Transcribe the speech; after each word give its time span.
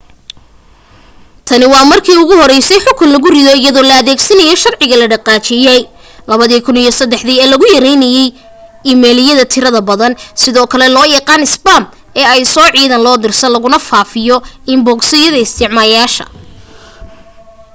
tani 1.47 1.65
waa 1.73 1.89
markii 1.91 2.19
ugu 2.21 2.33
horeysay 2.41 2.79
xukun 2.85 3.09
la 3.11 3.19
rido 3.35 3.51
iyadoo 3.59 3.87
la 3.89 3.95
adeegsanayo 4.01 4.55
sharciga 4.63 4.95
la 4.99 5.07
dhaqangeliyay 5.13 5.81
2003 6.27 7.33
ee 7.41 7.47
lagu 7.51 7.65
yareynayay 7.75 8.27
iimaylada 8.89 9.43
tirada 9.53 9.81
badan 9.89 10.13
sidoo 10.41 10.67
kale 10.71 10.87
loo 10.95 11.07
yaqaan 11.15 11.43
isbaam 11.49 11.83
ee 12.19 12.25
ay 12.33 12.41
soo 12.53 12.67
cidaan 12.75 13.03
loo 13.05 13.17
dirsan 13.23 13.53
laguna 13.55 13.77
faafinayo 13.89 14.37
inbogosyada 14.73 15.37
isticmaalayaasha 15.45 16.25